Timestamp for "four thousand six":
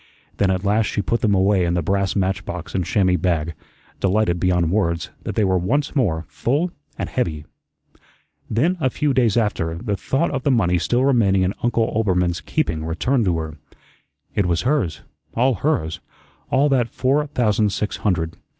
16.89-17.97